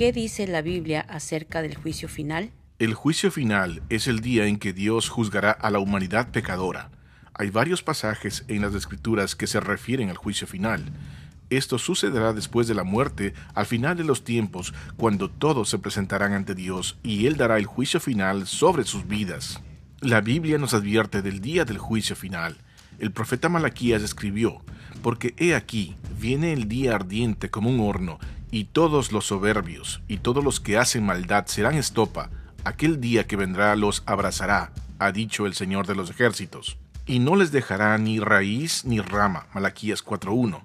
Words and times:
¿Qué 0.00 0.12
dice 0.12 0.46
la 0.46 0.62
Biblia 0.62 1.02
acerca 1.10 1.60
del 1.60 1.76
juicio 1.76 2.08
final? 2.08 2.52
El 2.78 2.94
juicio 2.94 3.30
final 3.30 3.82
es 3.90 4.06
el 4.06 4.20
día 4.20 4.46
en 4.46 4.58
que 4.58 4.72
Dios 4.72 5.10
juzgará 5.10 5.50
a 5.50 5.70
la 5.70 5.78
humanidad 5.78 6.30
pecadora. 6.30 6.90
Hay 7.34 7.50
varios 7.50 7.82
pasajes 7.82 8.46
en 8.48 8.62
las 8.62 8.74
escrituras 8.74 9.36
que 9.36 9.46
se 9.46 9.60
refieren 9.60 10.08
al 10.08 10.16
juicio 10.16 10.46
final. 10.46 10.90
Esto 11.50 11.76
sucederá 11.76 12.32
después 12.32 12.66
de 12.66 12.74
la 12.74 12.82
muerte, 12.82 13.34
al 13.52 13.66
final 13.66 13.98
de 13.98 14.04
los 14.04 14.24
tiempos, 14.24 14.72
cuando 14.96 15.28
todos 15.28 15.68
se 15.68 15.78
presentarán 15.78 16.32
ante 16.32 16.54
Dios 16.54 16.98
y 17.02 17.26
Él 17.26 17.36
dará 17.36 17.58
el 17.58 17.66
juicio 17.66 18.00
final 18.00 18.46
sobre 18.46 18.84
sus 18.84 19.06
vidas. 19.06 19.60
La 20.00 20.22
Biblia 20.22 20.56
nos 20.56 20.72
advierte 20.72 21.20
del 21.20 21.42
día 21.42 21.66
del 21.66 21.76
juicio 21.76 22.16
final. 22.16 22.56
El 22.98 23.12
profeta 23.12 23.50
Malaquías 23.50 24.02
escribió, 24.02 24.62
Porque 25.02 25.34
he 25.36 25.54
aquí, 25.54 25.96
viene 26.18 26.54
el 26.54 26.68
día 26.68 26.94
ardiente 26.94 27.50
como 27.50 27.68
un 27.68 27.80
horno, 27.80 28.18
y 28.50 28.64
todos 28.64 29.12
los 29.12 29.26
soberbios 29.26 30.02
y 30.08 30.18
todos 30.18 30.42
los 30.44 30.60
que 30.60 30.78
hacen 30.78 31.04
maldad 31.04 31.46
serán 31.46 31.74
estopa. 31.74 32.30
Aquel 32.64 33.00
día 33.00 33.26
que 33.26 33.36
vendrá 33.36 33.74
los 33.76 34.02
abrazará, 34.06 34.72
ha 34.98 35.12
dicho 35.12 35.46
el 35.46 35.54
Señor 35.54 35.86
de 35.86 35.94
los 35.94 36.10
ejércitos. 36.10 36.76
Y 37.06 37.18
no 37.18 37.36
les 37.36 37.52
dejará 37.52 37.96
ni 37.98 38.20
raíz 38.20 38.84
ni 38.84 39.00
rama. 39.00 39.46
Malaquías 39.54 40.04
4.1. 40.04 40.62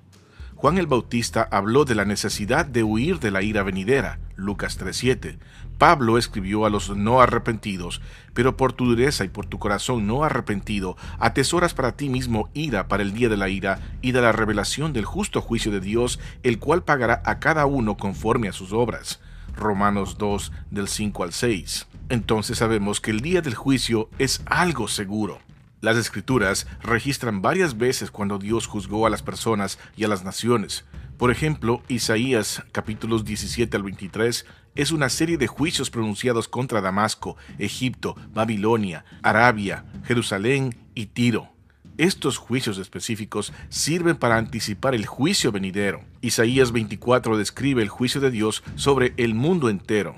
Juan 0.65 0.79
el 0.79 0.87
Bautista 0.87 1.47
habló 1.51 1.85
de 1.85 1.93
la 1.93 2.05
necesidad 2.05 2.65
de 2.65 2.81
huir 2.81 3.19
de 3.19 3.29
la 3.29 3.43
ira 3.43 3.61
venidera. 3.61 4.17
Lucas 4.35 4.79
3.7. 4.79 5.37
Pablo 5.77 6.17
escribió 6.17 6.65
a 6.65 6.71
los 6.71 6.89
no 6.89 7.21
arrepentidos, 7.21 8.01
pero 8.33 8.57
por 8.57 8.73
tu 8.73 8.87
dureza 8.87 9.23
y 9.23 9.27
por 9.27 9.45
tu 9.45 9.59
corazón 9.59 10.07
no 10.07 10.23
arrepentido, 10.23 10.97
atesoras 11.19 11.75
para 11.75 11.91
ti 11.91 12.09
mismo 12.09 12.49
ira 12.55 12.87
para 12.87 13.03
el 13.03 13.13
día 13.13 13.29
de 13.29 13.37
la 13.37 13.47
ira 13.47 13.79
y 14.01 14.11
de 14.11 14.21
la 14.21 14.31
revelación 14.31 14.91
del 14.91 15.05
justo 15.05 15.39
juicio 15.39 15.71
de 15.71 15.81
Dios, 15.81 16.19
el 16.41 16.57
cual 16.57 16.83
pagará 16.83 17.21
a 17.25 17.37
cada 17.37 17.67
uno 17.67 17.95
conforme 17.95 18.47
a 18.47 18.51
sus 18.51 18.73
obras. 18.73 19.19
Romanos 19.55 20.17
2 20.17 20.51
del 20.71 20.87
5 20.87 21.23
al 21.25 21.33
6. 21.33 21.85
Entonces 22.09 22.57
sabemos 22.57 23.01
que 23.01 23.11
el 23.11 23.21
día 23.21 23.43
del 23.43 23.53
juicio 23.53 24.09
es 24.17 24.41
algo 24.47 24.87
seguro. 24.87 25.37
Las 25.81 25.97
escrituras 25.97 26.67
registran 26.81 27.41
varias 27.41 27.77
veces 27.77 28.09
cuando 28.09 28.39
Dios 28.39 28.65
juzgó 28.65 29.05
a 29.05 29.09
las 29.09 29.21
personas 29.21 29.77
y 29.95 30.03
a 30.03 30.07
las 30.07 30.23
naciones. 30.23 30.85
Por 31.17 31.31
ejemplo, 31.31 31.81
Isaías 31.87 32.63
capítulos 32.71 33.23
17 33.23 33.77
al 33.77 33.83
23 33.83 34.45
es 34.75 34.91
una 34.91 35.09
serie 35.09 35.37
de 35.37 35.47
juicios 35.47 35.89
pronunciados 35.89 36.47
contra 36.47 36.81
Damasco, 36.81 37.37
Egipto, 37.59 38.15
Babilonia, 38.33 39.05
Arabia, 39.21 39.85
Jerusalén 40.03 40.75
y 40.93 41.07
Tiro. 41.07 41.49
Estos 41.97 42.37
juicios 42.37 42.77
específicos 42.77 43.53
sirven 43.69 44.17
para 44.17 44.37
anticipar 44.37 44.95
el 44.95 45.05
juicio 45.05 45.53
venidero. 45.53 46.03
Isaías 46.19 46.73
24 46.73 47.37
describe 47.37 47.81
el 47.81 47.89
juicio 47.89 48.19
de 48.19 48.31
Dios 48.31 48.63
sobre 48.75 49.13
el 49.15 49.33
mundo 49.33 49.69
entero. 49.69 50.15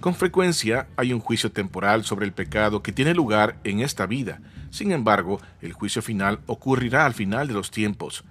Con 0.00 0.14
frecuencia 0.14 0.88
hay 0.96 1.12
un 1.12 1.20
juicio 1.20 1.52
temporal 1.52 2.04
sobre 2.04 2.24
el 2.24 2.32
pecado 2.32 2.82
que 2.82 2.90
tiene 2.90 3.12
lugar 3.12 3.56
en 3.64 3.80
esta 3.80 4.06
vida. 4.06 4.40
Sin 4.70 4.92
embargo, 4.92 5.42
el 5.60 5.74
juicio 5.74 6.00
final 6.00 6.40
ocurrirá 6.46 7.04
al 7.04 7.12
final 7.12 7.48
de 7.48 7.52
los 7.52 7.70
tiempos. 7.70 8.24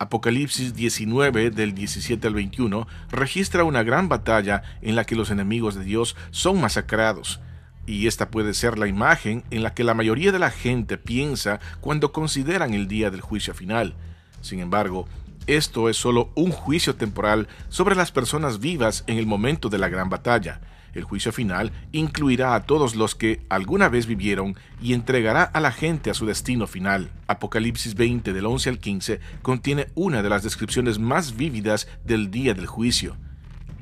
Apocalipsis 0.00 0.74
19 0.74 1.50
del 1.50 1.74
17 1.74 2.26
al 2.26 2.34
21 2.34 2.88
registra 3.12 3.62
una 3.62 3.84
gran 3.84 4.08
batalla 4.08 4.64
en 4.80 4.96
la 4.96 5.04
que 5.04 5.14
los 5.14 5.30
enemigos 5.30 5.76
de 5.76 5.84
Dios 5.84 6.16
son 6.32 6.60
masacrados. 6.60 7.40
Y 7.86 8.08
esta 8.08 8.28
puede 8.28 8.52
ser 8.52 8.76
la 8.76 8.88
imagen 8.88 9.44
en 9.52 9.62
la 9.62 9.74
que 9.74 9.84
la 9.84 9.94
mayoría 9.94 10.32
de 10.32 10.40
la 10.40 10.50
gente 10.50 10.98
piensa 10.98 11.60
cuando 11.80 12.10
consideran 12.10 12.74
el 12.74 12.88
día 12.88 13.12
del 13.12 13.20
juicio 13.20 13.54
final. 13.54 13.94
Sin 14.40 14.58
embargo, 14.58 15.06
esto 15.46 15.88
es 15.88 15.96
solo 15.96 16.32
un 16.34 16.50
juicio 16.50 16.96
temporal 16.96 17.46
sobre 17.68 17.94
las 17.94 18.10
personas 18.10 18.58
vivas 18.58 19.04
en 19.06 19.18
el 19.18 19.26
momento 19.26 19.68
de 19.68 19.78
la 19.78 19.88
gran 19.88 20.08
batalla. 20.08 20.60
El 20.94 21.04
juicio 21.04 21.32
final 21.32 21.72
incluirá 21.92 22.54
a 22.54 22.64
todos 22.64 22.96
los 22.96 23.14
que 23.14 23.40
alguna 23.48 23.88
vez 23.88 24.06
vivieron 24.06 24.56
y 24.80 24.92
entregará 24.92 25.42
a 25.42 25.60
la 25.60 25.72
gente 25.72 26.10
a 26.10 26.14
su 26.14 26.26
destino 26.26 26.66
final. 26.66 27.10
Apocalipsis 27.28 27.94
20 27.94 28.32
del 28.32 28.46
11 28.46 28.68
al 28.68 28.78
15 28.78 29.20
contiene 29.40 29.86
una 29.94 30.22
de 30.22 30.28
las 30.28 30.42
descripciones 30.42 30.98
más 30.98 31.36
vívidas 31.36 31.88
del 32.04 32.30
día 32.30 32.52
del 32.52 32.66
juicio. 32.66 33.16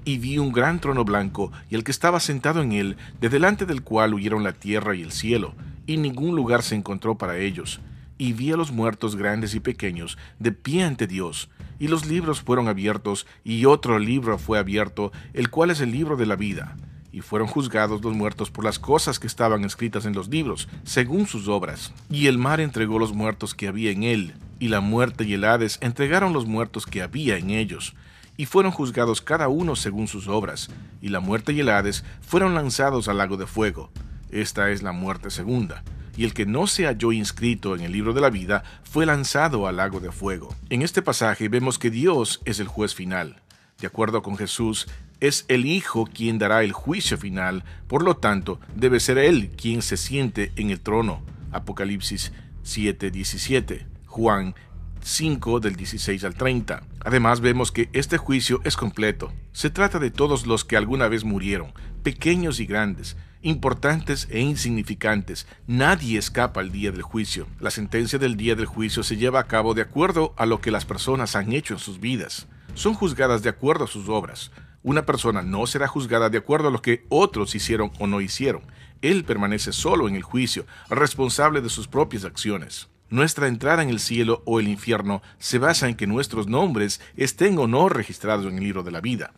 Y 0.05 0.19
vi 0.19 0.39
un 0.39 0.53
gran 0.53 0.81
trono 0.81 1.05
blanco 1.05 1.51
y 1.69 1.75
el 1.75 1.85
que 1.85 1.91
estaba 1.91 2.21
sentado 2.21 2.63
en 2.63 2.73
él, 2.73 2.97
de 3.21 3.29
delante 3.29 3.67
del 3.67 3.83
cual 3.83 4.15
huyeron 4.15 4.45
la 4.45 4.53
tierra 4.53 4.95
y 4.95 5.03
el 5.03 5.13
cielo, 5.13 5.55
y 5.87 5.97
ningún 5.97 6.37
lugar 6.37 6.63
se 6.63 6.77
encontró 6.77 7.19
para 7.19 7.39
ellos. 7.39 7.81
Y 8.19 8.33
vi 8.33 8.53
a 8.53 8.57
los 8.57 8.71
muertos 8.71 9.17
grandes 9.17 9.55
y 9.55 9.61
pequeños 9.61 10.17
de 10.39 10.53
pie 10.53 10.85
ante 10.85 11.07
Dios, 11.07 11.51
y 11.79 11.89
los 11.89 12.07
libros 12.07 12.41
fueron 12.41 12.69
abiertos, 12.69 13.27
y 13.45 13.65
otro 13.65 13.99
libro 13.99 14.39
fue 14.39 14.59
abierto, 14.59 15.13
el 15.35 15.51
cual 15.51 15.71
es 15.71 15.81
el 15.81 15.91
libro 15.91 16.17
de 16.17 16.27
la 16.27 16.37
vida 16.37 16.77
y 17.13 17.21
fueron 17.21 17.49
juzgados 17.49 18.03
los 18.03 18.15
muertos 18.15 18.51
por 18.51 18.65
las 18.65 18.79
cosas 18.79 19.19
que 19.19 19.27
estaban 19.27 19.65
escritas 19.65 20.07
en 20.07 20.15
los 20.15 20.29
libros, 20.29 20.69
según 20.85 21.27
sus 21.27 21.49
obras. 21.49 21.93
Y 22.11 22.27
el 22.27 22.39
mar 22.39 22.61
entregó 22.61 22.99
los 22.99 23.13
muertos 23.13 23.55
que 23.55 23.69
había 23.69 23.91
en 23.91 24.03
él, 24.03 24.35
y 24.59 24.69
la 24.69 24.81
muerte 24.81 25.25
y 25.25 25.35
el 25.35 25.45
Hades 25.45 25.79
entregaron 25.81 26.33
los 26.33 26.47
muertos 26.47 26.87
que 26.87 27.03
había 27.03 27.37
en 27.37 27.51
ellos, 27.51 27.95
y 28.37 28.47
fueron 28.47 28.73
juzgados 28.73 29.21
cada 29.21 29.49
uno 29.49 29.77
según 29.77 30.09
sus 30.09 30.29
obras, 30.29 30.71
y 31.03 31.09
la 31.09 31.21
muerte 31.21 31.53
y 31.53 31.61
el 31.61 31.69
Hades 31.69 32.05
fueron 32.21 32.55
lanzados 32.55 33.09
al 33.09 33.19
lago 33.19 33.37
de 33.37 33.47
fuego. 33.47 33.91
Esta 34.31 34.71
es 34.71 34.83
la 34.83 34.93
muerte 34.93 35.31
segunda. 35.31 35.83
Y 36.17 36.25
el 36.25 36.35
que 36.35 36.45
no 36.47 36.67
se 36.67 36.87
halló 36.87 37.13
inscrito 37.13 37.75
en 37.75 37.83
el 37.83 37.93
libro 37.93 38.13
de 38.13 38.21
la 38.21 38.31
vida 38.31 38.63
fue 38.83 39.07
lanzado 39.07 39.67
al 39.67 39.77
lago 39.77 40.01
de 40.01 40.13
fuego. 40.13 40.55
En 40.69 40.83
este 40.83 41.03
pasaje 41.03 41.49
vemos 41.49 41.79
que 41.79 41.91
Dios 41.91 42.41
es 42.45 42.61
el 42.61 42.69
juez 42.69 42.95
final. 42.95 43.41
De 43.79 43.87
acuerdo 43.87 44.21
con 44.21 44.37
Jesús, 44.37 44.87
es 45.21 45.45
el 45.49 45.67
Hijo 45.67 46.07
quien 46.07 46.39
dará 46.39 46.63
el 46.63 46.73
juicio 46.73 47.17
final, 47.19 47.65
por 47.87 48.03
lo 48.03 48.17
tanto, 48.17 48.61
debe 48.75 49.01
ser 49.01 49.19
Él 49.19 49.51
quien 49.57 49.83
se 49.83 49.97
siente 49.97 50.53
en 50.57 50.71
el 50.71 50.81
trono. 50.81 51.23
Apocalipsis 51.53 52.33
7:17, 52.65 53.87
Juan 54.07 54.55
5 55.03 55.61
del 55.61 55.77
16 55.77 56.25
al 56.25 56.35
30. 56.35 56.83
Además 57.05 57.41
vemos 57.41 57.73
que 57.73 57.89
este 57.93 58.19
juicio 58.19 58.61
es 58.65 58.77
completo. 58.77 59.33
Se 59.53 59.71
trata 59.71 59.99
de 59.99 60.11
todos 60.11 60.47
los 60.47 60.65
que 60.65 60.77
alguna 60.77 61.09
vez 61.09 61.25
murieron, 61.25 61.73
pequeños 62.03 62.61
y 62.61 62.67
grandes, 62.67 63.17
importantes 63.43 64.29
e 64.31 64.41
insignificantes. 64.41 65.47
Nadie 65.67 66.19
escapa 66.19 66.61
al 66.61 66.73
día 66.73 66.93
del 66.93 67.03
juicio. 67.03 67.47
La 67.59 67.71
sentencia 67.71 68.19
del 68.19 68.37
día 68.37 68.55
del 68.55 68.67
juicio 68.67 69.03
se 69.03 69.17
lleva 69.17 69.41
a 69.41 69.47
cabo 69.47 69.75
de 69.75 69.83
acuerdo 69.83 70.35
a 70.37 70.47
lo 70.47 70.61
que 70.61 70.71
las 70.71 70.85
personas 70.85 71.37
han 71.37 71.53
hecho 71.53 71.75
en 71.75 71.81
sus 71.81 72.01
vidas. 72.01 72.47
Son 72.75 72.95
juzgadas 72.95 73.43
de 73.43 73.49
acuerdo 73.49 73.85
a 73.85 73.89
sus 73.89 74.09
obras. 74.09 74.51
Una 74.83 75.05
persona 75.05 75.43
no 75.43 75.67
será 75.67 75.87
juzgada 75.87 76.31
de 76.31 76.39
acuerdo 76.39 76.69
a 76.69 76.71
lo 76.71 76.81
que 76.81 77.05
otros 77.11 77.55
hicieron 77.55 77.93
o 77.99 78.07
no 78.07 78.23
hicieron. 78.23 78.63
Él 79.03 79.25
permanece 79.25 79.73
solo 79.73 80.09
en 80.09 80.17
el 80.17 80.23
juicio, 80.23 80.67
responsable 80.89 81.61
de 81.61 81.69
sus 81.69 81.87
propias 81.87 82.25
acciones. 82.25 82.89
Nuestra 83.11 83.49
entrada 83.49 83.83
en 83.83 83.91
el 83.91 84.01
cielo 84.01 84.43
o 84.47 84.61
el 84.61 84.69
infierno 84.69 85.21
se 85.39 85.59
basa 85.59 85.89
en 85.89 85.97
que 85.97 86.07
nuestros 86.07 86.47
nombres 86.47 87.01
estén 87.17 87.59
o 87.59 87.67
no 87.67 87.89
registrados 87.89 88.47
en 88.47 88.57
el 88.57 88.65
libro 88.65 88.83
de 88.83 88.93
la 88.93 89.01
vida. 89.01 89.33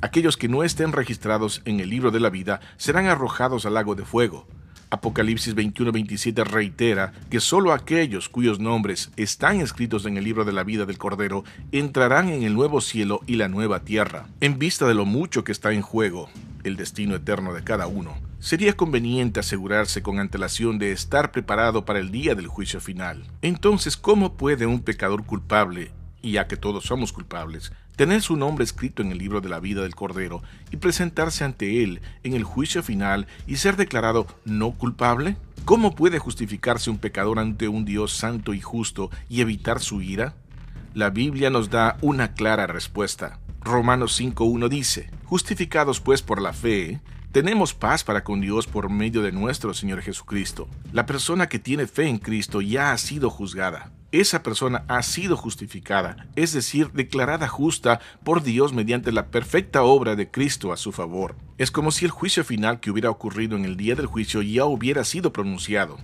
Aquellos 0.00 0.36
que 0.36 0.48
no 0.48 0.62
estén 0.62 0.92
registrados 0.92 1.62
en 1.64 1.80
el 1.80 1.90
libro 1.90 2.10
de 2.10 2.20
la 2.20 2.30
vida 2.30 2.60
serán 2.76 3.06
arrojados 3.06 3.66
al 3.66 3.74
lago 3.74 3.94
de 3.94 4.04
fuego. 4.04 4.46
Apocalipsis 4.90 5.54
21-27 5.54 6.44
reitera 6.44 7.12
que 7.30 7.40
sólo 7.40 7.72
aquellos 7.72 8.28
cuyos 8.28 8.58
nombres 8.58 9.10
están 9.16 9.60
escritos 9.60 10.06
en 10.06 10.16
el 10.16 10.24
libro 10.24 10.44
de 10.44 10.52
la 10.52 10.64
vida 10.64 10.86
del 10.86 10.98
Cordero 10.98 11.44
entrarán 11.72 12.30
en 12.30 12.42
el 12.42 12.54
nuevo 12.54 12.80
cielo 12.80 13.20
y 13.26 13.36
la 13.36 13.48
nueva 13.48 13.80
tierra. 13.80 14.26
En 14.40 14.58
vista 14.58 14.86
de 14.86 14.94
lo 14.94 15.04
mucho 15.04 15.44
que 15.44 15.52
está 15.52 15.72
en 15.72 15.82
juego, 15.82 16.30
el 16.64 16.76
destino 16.76 17.14
eterno 17.14 17.52
de 17.52 17.64
cada 17.64 17.86
uno, 17.86 18.16
sería 18.40 18.76
conveniente 18.76 19.40
asegurarse 19.40 20.02
con 20.02 20.20
antelación 20.20 20.78
de 20.78 20.92
estar 20.92 21.32
preparado 21.32 21.84
para 21.84 21.98
el 21.98 22.10
día 22.10 22.34
del 22.34 22.46
juicio 22.46 22.80
final. 22.80 23.24
Entonces, 23.42 23.96
¿cómo 23.96 24.36
puede 24.36 24.66
un 24.66 24.80
pecador 24.80 25.24
culpable, 25.24 25.90
y 26.22 26.32
ya 26.32 26.46
que 26.46 26.56
todos 26.56 26.84
somos 26.84 27.12
culpables, 27.12 27.72
tener 27.98 28.22
su 28.22 28.36
nombre 28.36 28.64
escrito 28.64 29.02
en 29.02 29.10
el 29.10 29.18
libro 29.18 29.40
de 29.40 29.48
la 29.48 29.58
vida 29.58 29.82
del 29.82 29.96
Cordero 29.96 30.40
y 30.70 30.76
presentarse 30.76 31.42
ante 31.42 31.82
él 31.82 32.00
en 32.22 32.34
el 32.34 32.44
juicio 32.44 32.84
final 32.84 33.26
y 33.48 33.56
ser 33.56 33.76
declarado 33.76 34.28
no 34.44 34.70
culpable? 34.70 35.36
¿Cómo 35.64 35.96
puede 35.96 36.20
justificarse 36.20 36.90
un 36.90 36.98
pecador 36.98 37.40
ante 37.40 37.66
un 37.66 37.84
Dios 37.84 38.12
santo 38.12 38.54
y 38.54 38.60
justo 38.60 39.10
y 39.28 39.40
evitar 39.40 39.80
su 39.80 40.00
ira? 40.00 40.36
La 40.94 41.10
Biblia 41.10 41.50
nos 41.50 41.70
da 41.70 41.96
una 42.00 42.34
clara 42.34 42.68
respuesta. 42.68 43.40
Romanos 43.62 44.18
5.1 44.20 44.68
dice, 44.68 45.10
Justificados 45.24 46.00
pues 46.00 46.22
por 46.22 46.40
la 46.40 46.52
fe, 46.52 47.00
tenemos 47.32 47.74
paz 47.74 48.04
para 48.04 48.24
con 48.24 48.40
Dios 48.40 48.66
por 48.66 48.90
medio 48.90 49.22
de 49.22 49.32
nuestro 49.32 49.74
Señor 49.74 50.02
Jesucristo. 50.02 50.68
La 50.92 51.06
persona 51.06 51.48
que 51.48 51.58
tiene 51.58 51.86
fe 51.86 52.08
en 52.08 52.18
Cristo 52.18 52.60
ya 52.60 52.92
ha 52.92 52.98
sido 52.98 53.30
juzgada 53.30 53.92
esa 54.10 54.42
persona 54.42 54.84
ha 54.88 55.02
sido 55.02 55.36
justificada, 55.36 56.28
es 56.34 56.52
decir, 56.52 56.90
declarada 56.92 57.46
justa 57.46 58.00
por 58.24 58.42
Dios 58.42 58.72
mediante 58.72 59.12
la 59.12 59.26
perfecta 59.26 59.82
obra 59.82 60.16
de 60.16 60.30
Cristo 60.30 60.72
a 60.72 60.78
su 60.78 60.92
favor. 60.92 61.36
Es 61.58 61.70
como 61.70 61.90
si 61.90 62.06
el 62.06 62.10
juicio 62.10 62.42
final 62.42 62.80
que 62.80 62.90
hubiera 62.90 63.10
ocurrido 63.10 63.56
en 63.56 63.66
el 63.66 63.76
día 63.76 63.94
del 63.94 64.06
juicio 64.06 64.40
ya 64.40 64.64
hubiera 64.64 65.04
sido 65.04 65.32
pronunciado. 65.32 65.98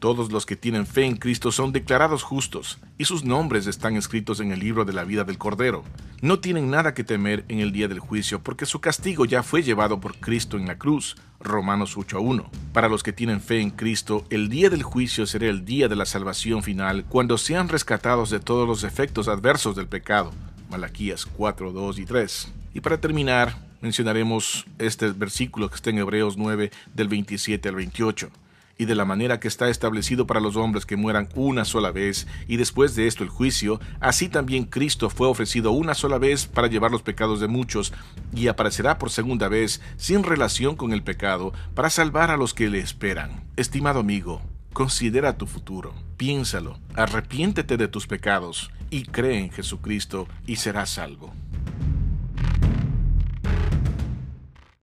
Todos 0.00 0.32
los 0.32 0.46
que 0.46 0.56
tienen 0.56 0.86
fe 0.86 1.04
en 1.04 1.16
Cristo 1.16 1.52
son 1.52 1.72
declarados 1.72 2.22
justos, 2.22 2.78
y 2.96 3.04
sus 3.04 3.22
nombres 3.22 3.66
están 3.66 3.96
escritos 3.96 4.40
en 4.40 4.50
el 4.50 4.58
libro 4.58 4.86
de 4.86 4.94
la 4.94 5.04
vida 5.04 5.24
del 5.24 5.36
Cordero. 5.36 5.84
No 6.22 6.40
tienen 6.40 6.70
nada 6.70 6.94
que 6.94 7.04
temer 7.04 7.44
en 7.48 7.60
el 7.60 7.70
día 7.70 7.86
del 7.86 7.98
juicio, 7.98 8.42
porque 8.42 8.64
su 8.64 8.80
castigo 8.80 9.26
ya 9.26 9.42
fue 9.42 9.62
llevado 9.62 10.00
por 10.00 10.16
Cristo 10.16 10.56
en 10.56 10.66
la 10.66 10.78
cruz. 10.78 11.18
Romanos 11.38 11.98
8.1. 11.98 12.48
Para 12.72 12.88
los 12.88 13.02
que 13.02 13.12
tienen 13.12 13.42
fe 13.42 13.60
en 13.60 13.68
Cristo, 13.68 14.24
el 14.30 14.48
día 14.48 14.70
del 14.70 14.82
juicio 14.82 15.26
será 15.26 15.48
el 15.48 15.66
día 15.66 15.86
de 15.86 15.96
la 15.96 16.06
salvación 16.06 16.62
final, 16.62 17.04
cuando 17.04 17.36
sean 17.36 17.68
rescatados 17.68 18.30
de 18.30 18.40
todos 18.40 18.66
los 18.66 18.84
efectos 18.84 19.28
adversos 19.28 19.76
del 19.76 19.86
pecado. 19.86 20.32
Malaquías 20.70 21.28
4.2 21.36 21.98
y 21.98 22.06
3. 22.06 22.52
Y 22.72 22.80
para 22.80 23.02
terminar, 23.02 23.54
mencionaremos 23.82 24.64
este 24.78 25.12
versículo 25.12 25.68
que 25.68 25.74
está 25.74 25.90
en 25.90 25.98
Hebreos 25.98 26.38
9 26.38 26.70
del 26.94 27.08
27 27.08 27.68
al 27.68 27.74
28 27.74 28.30
y 28.80 28.86
de 28.86 28.94
la 28.94 29.04
manera 29.04 29.40
que 29.40 29.46
está 29.46 29.68
establecido 29.68 30.26
para 30.26 30.40
los 30.40 30.56
hombres 30.56 30.86
que 30.86 30.96
mueran 30.96 31.28
una 31.34 31.66
sola 31.66 31.90
vez, 31.90 32.26
y 32.48 32.56
después 32.56 32.94
de 32.94 33.08
esto 33.08 33.22
el 33.22 33.28
juicio, 33.28 33.78
así 34.00 34.30
también 34.30 34.64
Cristo 34.64 35.10
fue 35.10 35.26
ofrecido 35.26 35.72
una 35.72 35.92
sola 35.92 36.16
vez 36.16 36.46
para 36.46 36.66
llevar 36.66 36.90
los 36.90 37.02
pecados 37.02 37.40
de 37.40 37.46
muchos, 37.46 37.92
y 38.34 38.48
aparecerá 38.48 38.96
por 38.96 39.10
segunda 39.10 39.48
vez 39.48 39.82
sin 39.98 40.22
relación 40.22 40.76
con 40.76 40.94
el 40.94 41.02
pecado, 41.02 41.52
para 41.74 41.90
salvar 41.90 42.30
a 42.30 42.38
los 42.38 42.54
que 42.54 42.70
le 42.70 42.78
esperan. 42.78 43.44
Estimado 43.56 44.00
amigo, 44.00 44.40
considera 44.72 45.36
tu 45.36 45.46
futuro, 45.46 45.92
piénsalo, 46.16 46.78
arrepiéntete 46.94 47.76
de 47.76 47.88
tus 47.88 48.06
pecados, 48.06 48.70
y 48.88 49.02
cree 49.02 49.40
en 49.40 49.50
Jesucristo, 49.50 50.26
y 50.46 50.56
serás 50.56 50.88
salvo. 50.88 51.34